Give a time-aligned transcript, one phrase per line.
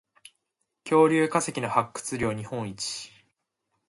[0.83, 3.11] 恐竜化石の発掘量日本一